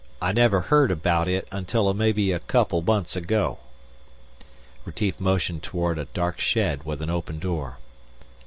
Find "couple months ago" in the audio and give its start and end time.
2.39-3.59